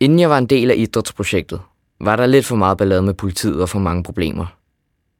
[0.00, 1.60] Inden jeg var en del af idrætsprojektet,
[2.00, 4.46] var der lidt for meget ballade med politiet og for mange problemer.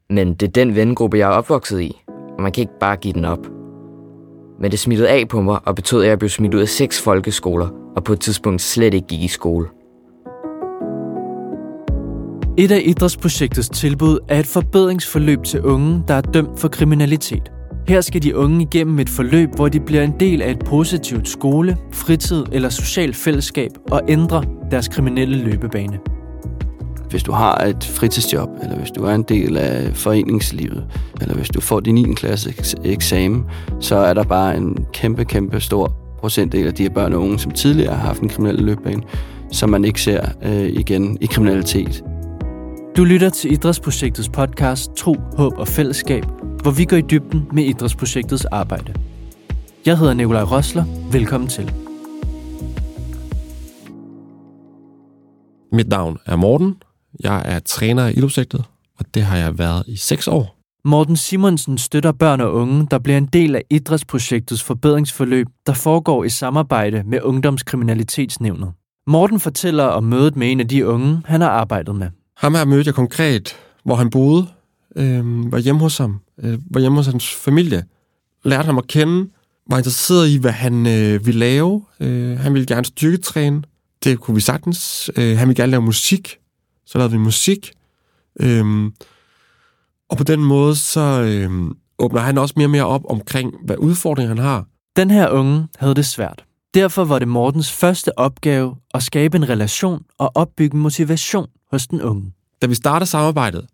[0.09, 3.13] Men det er den vennegruppe, jeg er opvokset i, og man kan ikke bare give
[3.13, 3.47] den op.
[4.59, 7.01] Men det smittede af på mig og betød, at jeg blev smidt ud af seks
[7.01, 9.67] folkeskoler, og på et tidspunkt slet ikke gik i skole.
[12.57, 17.51] Et af idrætsprojektets tilbud er et forbedringsforløb til unge, der er dømt for kriminalitet.
[17.89, 21.29] Her skal de unge igennem et forløb, hvor de bliver en del af et positivt
[21.29, 25.99] skole, fritid eller socialt fællesskab og ændrer deres kriminelle løbebane.
[27.09, 30.85] Hvis du har et fritidsjob, eller hvis du er en del af foreningslivet,
[31.21, 32.13] eller hvis du får din 9.
[32.13, 32.53] klasse
[32.85, 33.45] eksamen,
[33.79, 37.39] så er der bare en kæmpe, kæmpe stor procentdel af de her børn og unge,
[37.39, 39.03] som tidligere har haft en kriminel løbbane,
[39.51, 42.03] som man ikke ser øh, igen i kriminalitet.
[42.97, 46.25] Du lytter til Idrætsprojektets podcast Tro, Håb og Fællesskab,
[46.61, 48.93] hvor vi går i dybden med Idrætsprojektets arbejde.
[49.85, 50.85] Jeg hedder Nikolaj Rosler.
[51.11, 51.73] Velkommen til.
[55.71, 56.75] Mit navn er Morten.
[57.19, 58.63] Jeg er træner i Idrætsprojektet,
[58.99, 60.55] og det har jeg været i 6 år.
[60.85, 66.23] Morten Simonsen støtter børn og unge, der bliver en del af Idrætsprojektets forbedringsforløb, der foregår
[66.23, 68.71] i samarbejde med Ungdomskriminalitetsnævnet.
[69.07, 72.07] Morten fortæller om mødet med en af de unge, han har arbejdet med.
[72.37, 74.47] Ham her mødte jeg konkret, hvor han boede,
[74.99, 77.83] øh, var hjemme hos ham, øh, var hjemme hos hans familie,
[78.43, 79.29] lærte ham at kende,
[79.69, 81.85] var interesseret i, hvad han øh, ville lave.
[81.99, 83.61] Øh, han ville gerne styrketræne.
[84.03, 85.11] Det kunne vi sagtens.
[85.15, 86.37] Øh, han ville gerne lave musik.
[86.85, 87.71] Så lavede vi musik.
[88.39, 88.91] Øh,
[90.09, 93.77] og på den måde, så øh, åbner han også mere og mere op omkring, hvad
[93.77, 94.65] udfordringer han har.
[94.95, 96.45] Den her unge havde det svært.
[96.73, 102.01] Derfor var det Mortens første opgave at skabe en relation og opbygge motivation hos den
[102.01, 102.33] unge.
[102.61, 103.65] Da vi starter samarbejdet,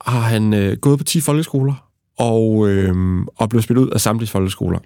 [0.00, 4.30] har han øh, gået på 10 folkeskoler og, øh, og blevet spillet ud af samtlige
[4.30, 4.78] folkeskoler.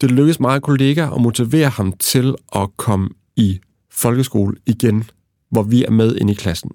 [0.00, 5.04] Det lykkedes meget kollegaer at motivere ham til at komme i folkeskole igen,
[5.50, 6.70] hvor vi er med ind i klassen.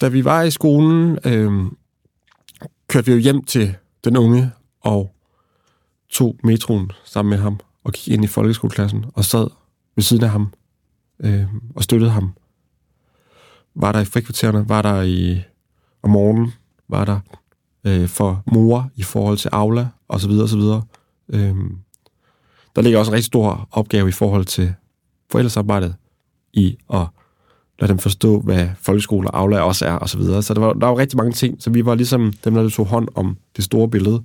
[0.00, 1.66] Da vi var i skolen, øh,
[2.88, 4.50] kørte vi jo hjem til den unge
[4.80, 5.14] og
[6.10, 9.46] tog metroen sammen med ham og gik ind i folkeskoleklassen og sad
[9.96, 10.52] ved siden af ham
[11.20, 11.44] øh,
[11.74, 12.32] og støttede ham.
[13.74, 15.42] Var der i frikvartererne, var der i
[16.02, 16.52] om morgenen,
[16.88, 17.20] var der
[17.86, 20.82] øh, for mor i forhold til Aula og så videre og så videre.
[21.28, 21.54] Øh,
[22.76, 24.74] der ligger også en rigtig stor opgave i forhold til
[25.30, 25.94] forældresarbejdet
[26.52, 27.06] i at
[27.80, 30.42] lade dem forstå, hvad folkeskole og Aula også er og så videre.
[30.42, 32.86] Så der var, der var rigtig mange ting, så vi var ligesom dem, der tog
[32.86, 34.22] hånd om det store billede.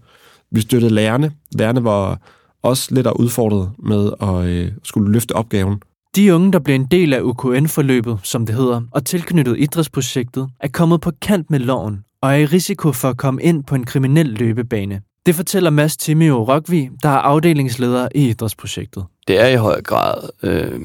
[0.51, 1.31] Vi støttede lærerne.
[1.51, 2.19] Lærerne var
[2.61, 5.81] også lidt udfordret med at øh, skulle løfte opgaven.
[6.16, 10.68] De unge, der blev en del af UKN-forløbet, som det hedder, og tilknyttet idrætsprojektet, er
[10.68, 13.85] kommet på kant med loven og er i risiko for at komme ind på en
[13.85, 15.01] kriminel løbebane.
[15.25, 19.06] Det fortæller Mads Timio Rokvi, der er afdelingsleder i idrætsprojektet.
[19.28, 20.81] Det er i høj grad øh,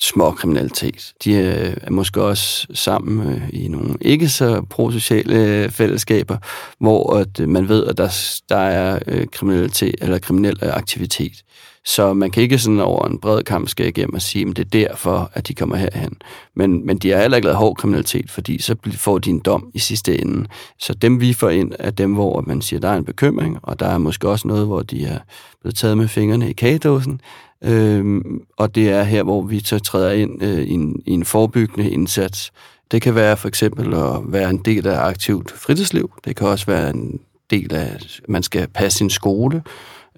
[0.00, 1.12] små kriminalitet.
[1.24, 6.36] De øh, er måske også sammen øh, i nogle ikke så prosociale øh, fællesskaber,
[6.78, 11.42] hvor at, øh, man ved, at der, der er øh, kriminalitet eller kriminel øh, aktivitet.
[11.84, 14.64] Så man kan ikke sådan over en bred kamp skære igennem og sige, at det
[14.64, 16.16] er derfor, at de kommer herhen.
[16.54, 19.70] Men, men de har heller ikke lavet hård kriminalitet, fordi så får de en dom
[19.74, 20.46] i sidste ende.
[20.78, 23.58] Så dem vi får ind er dem, hvor man siger, at der er en bekymring,
[23.62, 25.18] og der er måske også noget, hvor de er
[25.60, 27.20] blevet taget med fingrene i kagedåsen.
[27.66, 31.24] Øhm, og det er her, hvor vi så træder ind øh, i, en, i en
[31.24, 32.52] forebyggende indsats.
[32.90, 36.10] Det kan være for eksempel at være en del af aktivt fritidsliv.
[36.24, 39.62] Det kan også være en del af, at man skal passe sin skole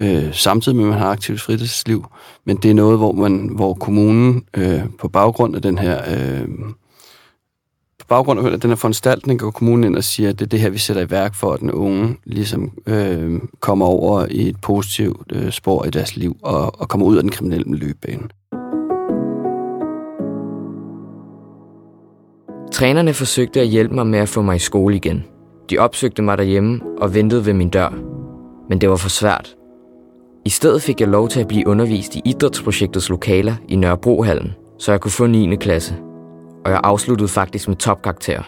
[0.00, 2.06] øh, samtidig med, at man har aktivt fritidsliv.
[2.44, 6.02] Men det er noget, hvor, man, hvor kommunen øh, på baggrund af den her...
[6.08, 6.48] Øh,
[8.08, 10.70] baggrund af den her foranstaltning går kommunen ind og siger, at det er det her,
[10.70, 15.32] vi sætter i værk for, at den unge ligesom øh, kommer over i et positivt
[15.32, 18.22] øh, spor i deres liv og, og kommer ud af den kriminelle løbebane.
[22.72, 25.24] Trænerne forsøgte at hjælpe mig med at få mig i skole igen.
[25.70, 27.94] De opsøgte mig derhjemme og ventede ved min dør.
[28.68, 29.54] Men det var for svært.
[30.44, 34.92] I stedet fik jeg lov til at blive undervist i idrætsprojektets lokaler i Nørrebrohallen, så
[34.92, 35.56] jeg kunne få 9.
[35.56, 36.07] klasse.
[36.68, 38.42] Og jeg afsluttede faktisk med topkarakterer.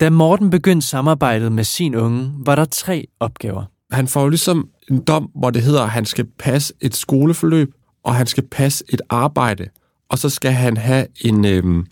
[0.00, 3.64] Da Morten begyndte samarbejdet med sin unge, var der tre opgaver.
[3.90, 7.74] Han får jo ligesom en dom, hvor det hedder, at han skal passe et skoleforløb,
[8.04, 9.68] og han skal passe et arbejde,
[10.08, 11.86] og så skal han have en, øhm,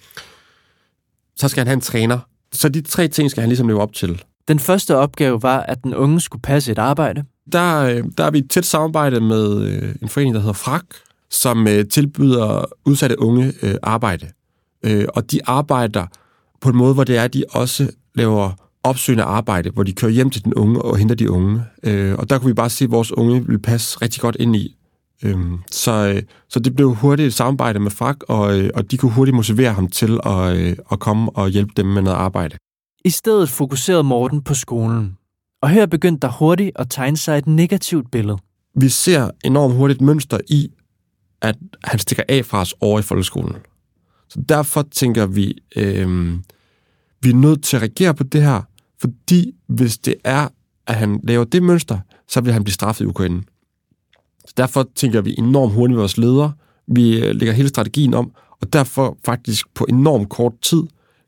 [1.36, 2.18] så skal han have en træner.
[2.52, 4.22] Så de tre ting skal han ligesom leve op til.
[4.48, 7.24] Den første opgave var, at den unge skulle passe et arbejde.
[7.52, 10.84] Der, øh, der er vi et tæt samarbejde med øh, en forening, der hedder FRAK,
[11.32, 13.52] som øh, tilbyder udsatte unge
[13.82, 14.26] arbejde.
[15.08, 16.06] Og de arbejder
[16.60, 18.50] på en måde, hvor det er, at de også laver
[18.82, 21.64] opsøgende arbejde, hvor de kører hjem til den unge og henter de unge.
[22.18, 24.76] Og der kunne vi bare se, at vores unge vil passe rigtig godt ind i.
[25.22, 28.96] Øhm, så, øh, så det blev hurtigt et samarbejde med FAK, og, øh, og de
[28.96, 32.56] kunne hurtigt motivere ham til at, øh, at komme og hjælpe dem med noget arbejde.
[33.04, 35.16] I stedet fokuserede Morten på skolen.
[35.62, 38.38] Og her begyndte der hurtigt at tegne sig et negativt billede.
[38.76, 40.70] Vi ser enormt hurtigt mønster i,
[41.42, 43.56] at han stikker af fra os over i folkeskolen.
[44.28, 46.32] Så derfor tænker vi, øh,
[47.22, 48.62] vi er nødt til at reagere på det her,
[49.00, 50.48] fordi hvis det er,
[50.86, 51.98] at han laver det mønster,
[52.28, 53.42] så vil han blive straffet i Ukraine.
[54.46, 56.52] Så derfor tænker vi enormt hurtigt med vores ledere.
[56.86, 60.82] Vi øh, lægger hele strategien om, og derfor faktisk på enormt kort tid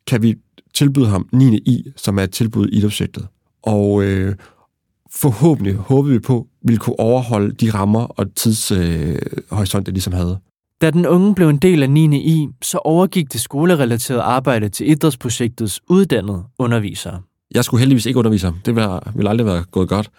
[0.06, 0.34] kan vi
[0.74, 1.56] tilbyde ham 9.
[1.56, 3.26] i, som er et tilbud i idrætsprojektet.
[3.62, 4.34] Og øh,
[5.16, 10.12] forhåbentlig håber vi på, at vi kunne overholde de rammer og tidshorisont, øh, det ligesom
[10.12, 10.38] havde.
[10.80, 12.16] Da den unge blev en del af 9.
[12.16, 17.20] i, så overgik det skolerelaterede arbejde til idrætsprojektets uddannede undervisere.
[17.54, 18.58] Jeg skulle heldigvis ikke undervise ham.
[18.66, 20.10] Det ville, ville aldrig være gået godt.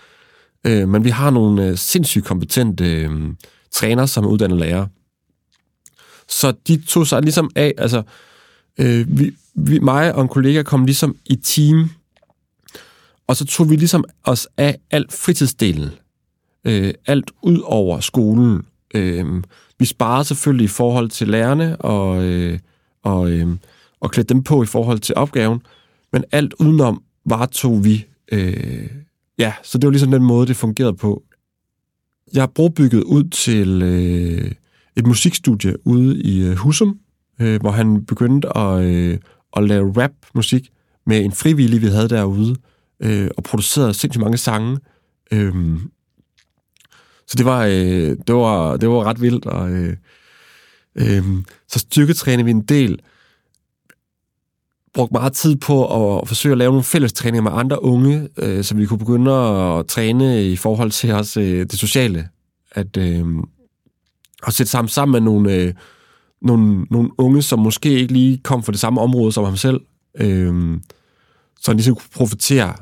[0.66, 3.12] Øh, men vi har nogle øh, sindssygt kompetente øh,
[3.72, 4.88] træner, som er uddannet lærer.
[6.28, 8.04] Så de tog sig ligesom af, altså,
[8.80, 11.90] øh, vi, vi, mig og en kollega kom ligesom i team,
[13.28, 15.90] og så tog vi ligesom os af alt fritidsdelen.
[16.66, 18.62] Øh, alt ud over skolen.
[18.96, 19.44] Øh,
[19.80, 22.60] vi sparede selvfølgelig i forhold til lærerne og, øh,
[23.04, 23.48] og, øh,
[24.00, 25.62] og klædte dem på i forhold til opgaven,
[26.14, 28.06] men alt udenom varetog vi.
[28.32, 28.90] Øh,
[29.40, 31.24] ja, så det var ligesom den måde, det fungerede på.
[32.34, 34.52] Jeg har brobygget ud til øh,
[34.96, 37.00] et musikstudie ude i øh, Husum,
[37.40, 39.18] øh, hvor han begyndte at, øh,
[39.58, 40.70] at lave rap-musik
[41.06, 42.56] med en frivillig, vi havde derude,
[43.00, 44.80] øh, og producerede sindssygt mange sange.
[45.32, 45.80] Øh,
[47.28, 49.46] så det var, øh, det var, det var ret vildt.
[49.46, 49.98] Og, øh,
[50.96, 51.24] øh,
[51.68, 53.00] så styrketræner vi en del.
[54.94, 55.86] Brugte meget tid på
[56.20, 59.32] at forsøge at lave nogle fælles træninger med andre unge, øh, så vi kunne begynde
[59.32, 62.30] at træne i forhold til også øh, det sociale.
[62.72, 63.26] At, øh,
[64.48, 65.74] at sætte sammen sammen med nogle, øh,
[66.42, 69.82] nogle, nogle unge, som måske ikke lige kom fra det samme område som ham selv.
[70.20, 70.80] Øh,
[71.62, 72.76] så han ligesom kunne profitere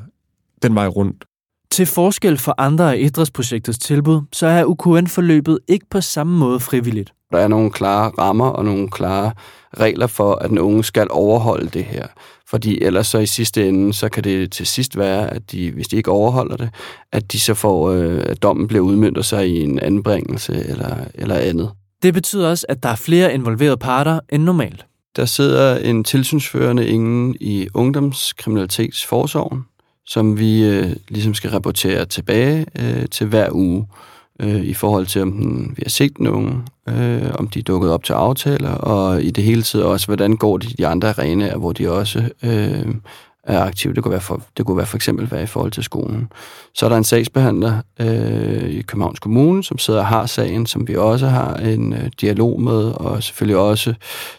[0.68, 1.24] den vej rundt.
[1.70, 7.12] Til forskel for andre af idrætsprojektets tilbud, så er UKN-forløbet ikke på samme måde frivilligt.
[7.32, 9.32] Der er nogle klare rammer og nogle klare
[9.80, 12.06] regler for, at den unge skal overholde det her.
[12.48, 15.88] Fordi ellers så i sidste ende, så kan det til sidst være, at de, hvis
[15.88, 16.70] de ikke overholder det,
[17.12, 21.34] at de så får, øh, at dommen bliver udmyndtet sig i en anbringelse eller, eller
[21.34, 21.70] andet.
[22.02, 24.86] Det betyder også, at der er flere involverede parter end normalt.
[25.16, 29.64] Der sidder en tilsynsførende ingen i ungdomskriminalitetsforsorgen,
[30.06, 33.86] som vi øh, ligesom skal rapportere tilbage øh, til hver uge
[34.40, 37.90] øh, i forhold til, om den, vi har set nogen, øh, om de er dukket
[37.90, 41.56] op til aftaler, og i det hele taget også, hvordan går det de andre arenaer,
[41.56, 42.94] hvor de også øh,
[43.46, 43.94] er aktiv.
[43.94, 46.32] Det kunne, være for, det kunne være for eksempel være i forhold til skolen.
[46.74, 50.88] Så er der en sagsbehandler øh, i Københavns Kommune, som sidder og har sagen, som
[50.88, 53.94] vi også har en øh, dialog med, og selvfølgelig også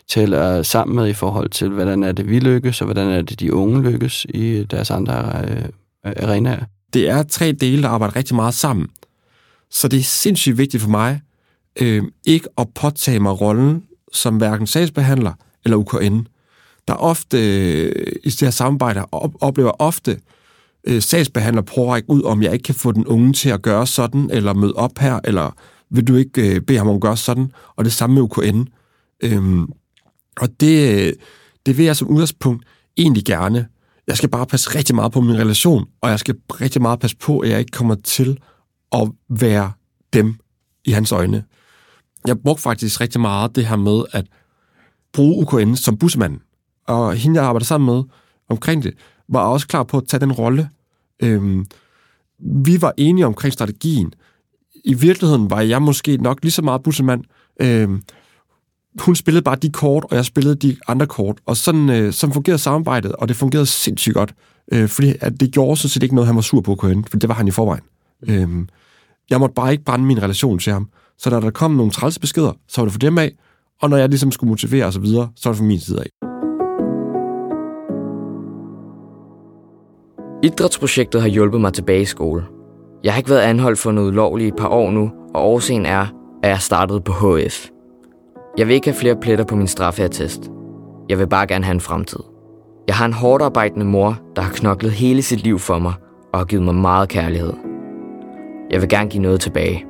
[0.09, 3.39] tæller sammen med i forhold til, hvordan er det, vi lykkes, og hvordan er det,
[3.39, 5.63] de unge lykkes i deres andre øh,
[6.03, 6.63] arenaer.
[6.93, 8.87] Det er tre dele, der arbejder rigtig meget sammen.
[9.71, 11.21] Så det er sindssygt vigtigt for mig,
[11.81, 15.33] øh, ikke at påtage mig rollen som hverken sagsbehandler
[15.65, 16.27] eller UKN
[16.87, 19.05] der ofte øh, i det her samarbejde
[19.41, 20.19] oplever ofte
[20.87, 23.61] øh, sagsbehandler prøver at række ud, om jeg ikke kan få den unge til at
[23.61, 25.55] gøre sådan, eller møde op her, eller
[25.89, 28.67] vil du ikke øh, bede ham om at gøre sådan, og det samme med UKN.
[29.23, 29.63] Øhm,
[30.41, 31.13] og det, øh,
[31.65, 32.65] det vil jeg som udgangspunkt
[32.97, 33.67] egentlig gerne.
[34.07, 37.17] Jeg skal bare passe rigtig meget på min relation, og jeg skal rigtig meget passe
[37.17, 38.39] på, at jeg ikke kommer til
[38.91, 39.71] at være
[40.13, 40.35] dem
[40.85, 41.43] i hans øjne.
[42.27, 44.25] Jeg brugte faktisk rigtig meget det her med at
[45.13, 46.39] bruge UKN som busmanden
[46.87, 48.03] og hende, jeg arbejder sammen med
[48.49, 48.93] omkring det,
[49.29, 50.69] var også klar på at tage den rolle.
[51.23, 51.65] Øhm,
[52.39, 54.13] vi var enige omkring strategien.
[54.85, 57.23] I virkeligheden var jeg måske nok lige så meget bussemand.
[57.61, 58.01] Øhm,
[58.99, 61.37] hun spillede bare de kort, og jeg spillede de andre kort.
[61.45, 64.33] Og sådan, øh, sådan fungerede samarbejdet, og det fungerede sindssygt godt.
[64.71, 67.17] Øh, fordi at det gjorde sådan set ikke noget, han var sur på KN, for
[67.17, 67.83] det var han i forvejen.
[68.27, 68.69] Øhm,
[69.29, 70.89] jeg måtte bare ikke brænde min relation til ham.
[71.17, 73.31] Så da der kom nogle trælse beskeder, så var det for dem af,
[73.81, 75.99] og når jeg ligesom skulle motivere osv., så videre, så var det for min side
[75.99, 76.34] af.
[80.45, 82.45] Idrætsprojektet har hjulpet mig tilbage i skole.
[83.03, 85.85] Jeg har ikke været anholdt for noget ulovligt i et par år nu, og årsagen
[85.85, 86.07] er,
[86.43, 87.69] at jeg startede på HF.
[88.57, 90.51] Jeg vil ikke have flere pletter på min straffeattest.
[91.09, 92.19] Jeg vil bare gerne have en fremtid.
[92.87, 95.93] Jeg har en hårdt arbejdende mor, der har knoklet hele sit liv for mig
[96.33, 97.53] og har givet mig meget kærlighed.
[98.71, 99.85] Jeg vil gerne give noget tilbage.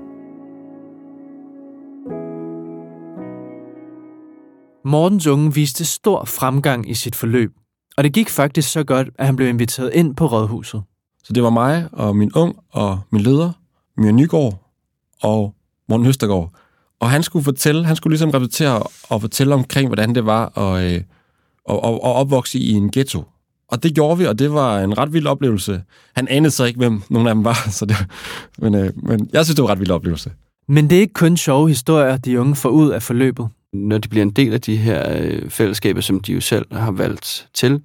[4.86, 7.52] Mortens unge viste stor fremgang i sit forløb,
[7.98, 10.82] og det gik faktisk så godt, at han blev inviteret ind på rådhuset.
[11.24, 13.52] Så det var mig og min ung og min leder,
[13.98, 14.72] Mia Nygaard
[15.22, 15.54] og
[15.90, 16.52] Morten Østergaard.
[17.00, 20.84] Og han skulle fortælle, han skulle ligesom repræsentere og fortælle omkring, hvordan det var at,
[20.86, 21.02] øh,
[21.70, 23.24] at, at, at opvokse i en ghetto.
[23.68, 25.84] Og det gjorde vi, og det var en ret vild oplevelse.
[26.16, 27.96] Han anede så ikke, hvem nogen af dem var, så det,
[28.58, 30.32] men, øh, men jeg synes, det var en ret vild oplevelse.
[30.68, 33.48] Men det er ikke kun sjove historier, de unge får ud af forløbet.
[33.76, 36.92] Når de bliver en del af de her øh, fællesskaber, som de jo selv har
[36.92, 37.82] valgt til,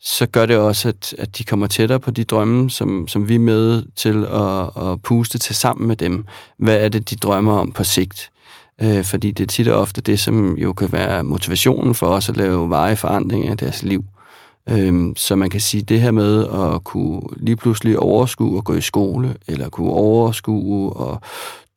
[0.00, 3.34] så gør det også, at, at de kommer tættere på de drømme, som, som vi
[3.34, 6.24] er med til at, at puste til sammen med dem.
[6.58, 8.30] Hvad er det, de drømmer om på sigt?
[8.82, 12.28] Øh, fordi det er tit og ofte det, som jo kan være motivationen for os
[12.28, 14.04] at lave veje forandringer i deres liv.
[14.68, 18.74] Øhm, så man kan sige, det her med at kunne lige pludselig overskue at gå
[18.74, 21.20] i skole, eller kunne overskue og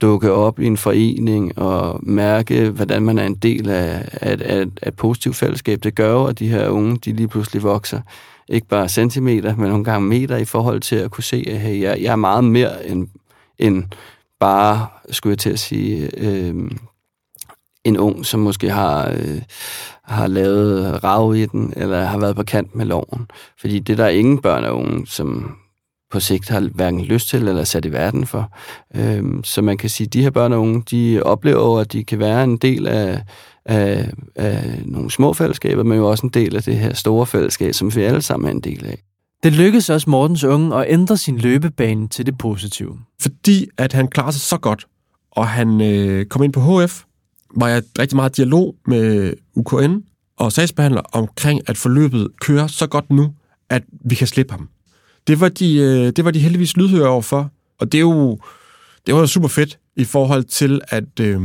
[0.02, 4.66] dukke op i en forening og mærke, hvordan man er en del af, af, af,
[4.82, 8.02] af et positivt fællesskab, det gør jo, at de her unge, de lige pludselig vokser.
[8.50, 11.82] Ikke bare centimeter, men nogle gange meter i forhold til at kunne se, at hey,
[11.82, 13.08] jeg, jeg er meget mere end,
[13.58, 13.84] end
[14.40, 16.72] bare, skulle jeg til at sige, øh,
[17.84, 19.42] en ung, som måske har, øh,
[20.08, 23.28] har lavet rav i den, eller har været på kant med loven.
[23.60, 25.56] Fordi det der er ingen børn og unge, som
[26.12, 28.52] på sigt har hverken lyst til eller sat i verden for.
[28.96, 32.04] Øhm, så man kan sige, at de her børn og unge, de oplever, at de
[32.04, 33.22] kan være en del af,
[33.66, 37.74] af, af nogle små fællesskaber, men jo også en del af det her store fællesskab,
[37.74, 38.98] som vi alle sammen er en del af.
[39.44, 42.98] Det lykkedes også Mortens unge at ændre sin løbebane til det positive.
[43.22, 44.88] Fordi at han klarer sig så godt,
[45.32, 47.04] og han øh, kom ind på HF,
[47.56, 49.96] var jeg rigtig meget dialog med UKN
[50.38, 53.34] og sagsbehandler omkring, at forløbet kører så godt nu,
[53.70, 54.70] at vi kan slippe ham.
[55.28, 58.40] Det var de, øh, det var de heldigvis lydhøre overfor, og det er jo
[59.06, 61.42] det var jo super fedt i forhold til, at, øh,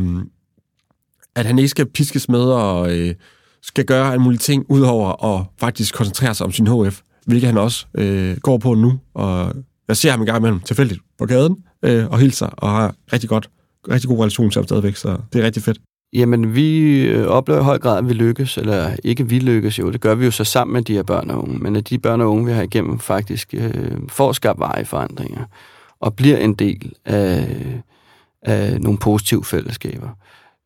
[1.35, 3.15] at han ikke skal piskes med og øh,
[3.63, 7.59] skal gøre alle mulige ting, udover at faktisk koncentrere sig om sin HF, hvilket han
[7.59, 9.01] også øh, går på nu.
[9.15, 9.53] Og
[9.89, 13.29] jeg ser ham en gang imellem tilfældigt på gaden øh, og hilser, og har rigtig
[13.29, 13.51] godt
[13.91, 15.81] rigtig god relation til ham stadigvæk, så det er rigtig fedt.
[16.13, 19.93] Jamen, vi øh, oplever i høj grad, at vi lykkes, eller ikke vi lykkes jo,
[19.93, 21.99] det gør vi jo så sammen med de her børn og unge, men at de
[21.99, 25.45] børn og unge, vi har igennem, faktisk øh, får skabt veje forandringer,
[26.01, 27.57] og bliver en del af,
[28.43, 30.09] af nogle positive fællesskaber.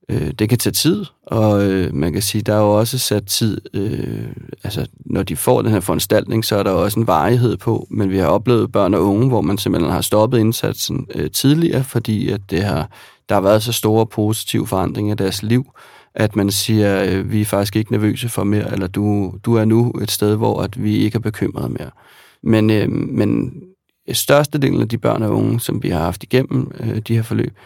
[0.09, 3.27] Øh, det kan tage tid, og øh, man kan sige, der er jo også sat
[3.27, 4.29] tid, øh,
[4.65, 8.11] altså når de får den her foranstaltning, så er der også en varighed på, men
[8.11, 12.29] vi har oplevet børn og unge, hvor man simpelthen har stoppet indsatsen øh, tidligere, fordi
[12.29, 12.91] at det har
[13.29, 15.67] der har været så store positive forandringer i deres liv,
[16.15, 19.65] at man siger, øh, vi er faktisk ikke nervøse for mere, eller du, du er
[19.65, 21.91] nu et sted, hvor at vi ikke er bekymrede mere.
[22.43, 23.53] Men, øh, men
[24.13, 27.57] størstedelen af de børn og unge, som vi har haft igennem øh, de her forløb,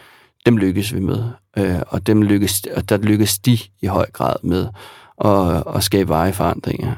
[0.45, 1.23] dem lykkes vi med.
[1.57, 4.67] Øh, og, dem lykkes, og der lykkes de i høj grad med
[5.25, 6.93] at, at skabe veje forandringer.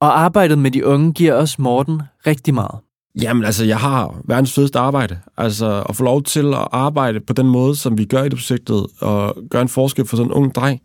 [0.00, 2.80] Og arbejdet med de unge giver os Morten rigtig meget.
[3.22, 5.18] Jamen altså, jeg har verdens fedeste arbejde.
[5.36, 8.38] Altså, at få lov til at arbejde på den måde, som vi gør i det
[8.38, 10.80] projektet, og gøre en forskel for sådan en ung dreng,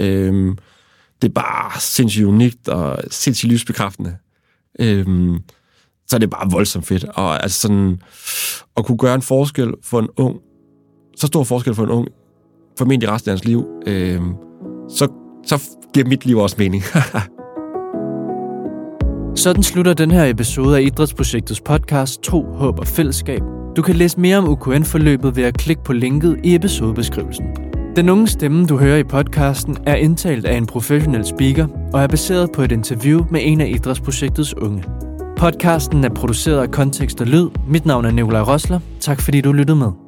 [0.00, 0.58] øhm,
[1.22, 4.16] det er bare sindssygt unikt og sindssygt livsbekræftende.
[4.78, 5.38] Øhm,
[6.06, 7.04] så er det bare voldsomt fedt.
[7.04, 8.00] Og altså sådan,
[8.76, 10.40] at kunne gøre en forskel for en ung,
[11.16, 12.08] så stor forskel for en ung,
[12.78, 14.20] formentlig resten af hans liv, øh,
[14.88, 15.08] så,
[15.46, 16.82] så giver mit liv også mening.
[19.36, 23.40] Sådan slutter den her episode af Idrætsprojektets podcast Tro, Håb og Fællesskab.
[23.76, 27.44] Du kan læse mere om UKN-forløbet ved at klikke på linket i episodebeskrivelsen.
[27.96, 32.06] Den unge stemme, du hører i podcasten, er indtalt af en professionel speaker og er
[32.06, 34.84] baseret på et interview med en af Idrætsprojektets unge.
[35.36, 37.48] Podcasten er produceret af Kontekst og Lyd.
[37.68, 38.80] Mit navn er Nikolaj Rosler.
[39.00, 40.03] Tak fordi du lyttede med.